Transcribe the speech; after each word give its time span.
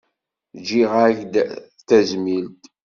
Ǧǧiɣ-ak-d 0.59 1.33
tazmilt. 1.87 2.63